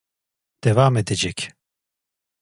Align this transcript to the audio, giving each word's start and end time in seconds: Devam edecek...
Devam 0.63 0.97
edecek... 0.97 1.49